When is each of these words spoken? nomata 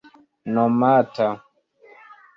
nomata 0.53 1.27